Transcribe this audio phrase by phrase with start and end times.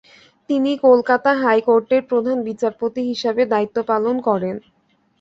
[0.49, 4.55] তিনি কলকাতা হাইকোর্টের প্রধান বিচারপতি হিসেবে দায়িত্ব পালন করেন।